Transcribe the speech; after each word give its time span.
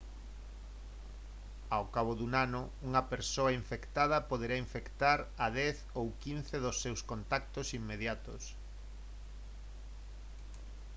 ao 1.75 1.85
cabo 1.95 2.13
dun 2.19 2.33
ano 2.45 2.61
unha 2.87 3.03
persoa 3.13 3.55
infectada 3.61 4.25
poderá 4.29 4.55
infectar 4.65 5.19
a 5.45 5.47
10 5.61 5.77
ou 5.99 6.05
15 6.23 6.55
dos 6.65 6.77
seus 6.83 7.01
contactos 7.11 7.67
inmediatos 7.79 8.43